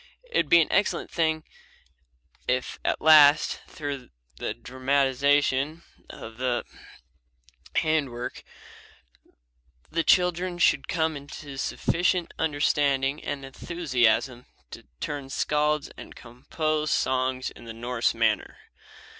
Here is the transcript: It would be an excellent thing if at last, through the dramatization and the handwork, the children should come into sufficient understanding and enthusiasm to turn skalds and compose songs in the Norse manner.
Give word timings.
It 0.31 0.37
would 0.37 0.49
be 0.49 0.61
an 0.61 0.71
excellent 0.71 1.11
thing 1.11 1.43
if 2.47 2.79
at 2.83 3.01
last, 3.03 3.61
through 3.67 4.09
the 4.37 4.55
dramatization 4.55 5.83
and 6.09 6.37
the 6.37 6.65
handwork, 7.75 8.43
the 9.91 10.03
children 10.03 10.57
should 10.57 10.87
come 10.87 11.15
into 11.15 11.55
sufficient 11.55 12.33
understanding 12.39 13.23
and 13.23 13.45
enthusiasm 13.45 14.47
to 14.71 14.87
turn 14.99 15.29
skalds 15.29 15.91
and 15.95 16.15
compose 16.15 16.89
songs 16.89 17.51
in 17.51 17.65
the 17.65 17.71
Norse 17.73 18.15
manner. 18.15 18.57